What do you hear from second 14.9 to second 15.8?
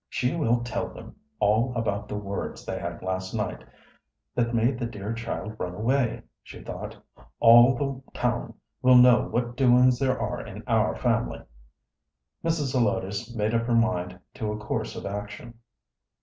of action.